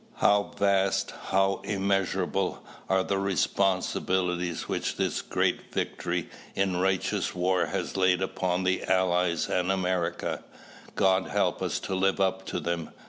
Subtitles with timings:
[0.15, 7.95] How vast, how immeasurable, are the responsibilities which this great victory in righteous war has
[7.95, 10.43] laid upon the Allies and America.
[10.95, 12.89] God help us to live up to them.